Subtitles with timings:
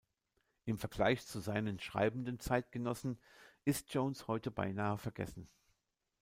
[0.65, 3.19] Im Vergleich zu seinen schreibenden Zeitgenossen
[3.65, 5.47] ist Jones heute beinahe vergessen.